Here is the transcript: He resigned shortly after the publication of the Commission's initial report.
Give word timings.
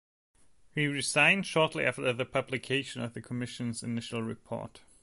He 0.73 0.87
resigned 0.87 1.45
shortly 1.45 1.85
after 1.85 2.11
the 2.11 2.25
publication 2.25 3.03
of 3.03 3.13
the 3.13 3.21
Commission's 3.21 3.83
initial 3.83 4.23
report. 4.23 4.81